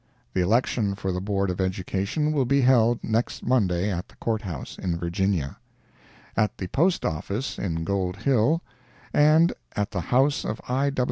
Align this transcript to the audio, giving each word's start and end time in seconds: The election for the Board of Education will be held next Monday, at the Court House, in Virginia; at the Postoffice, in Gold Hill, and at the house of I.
The 0.33 0.41
election 0.41 0.95
for 0.95 1.11
the 1.11 1.21
Board 1.21 1.51
of 1.51 1.61
Education 1.61 2.31
will 2.31 2.45
be 2.45 2.61
held 2.61 3.03
next 3.03 3.45
Monday, 3.45 3.91
at 3.91 4.07
the 4.09 4.15
Court 4.15 4.41
House, 4.41 4.75
in 4.79 4.97
Virginia; 4.97 5.59
at 6.35 6.57
the 6.57 6.65
Postoffice, 6.69 7.59
in 7.59 7.83
Gold 7.83 8.15
Hill, 8.15 8.63
and 9.13 9.53
at 9.75 9.91
the 9.91 10.01
house 10.01 10.43
of 10.43 10.59
I. 10.67 10.91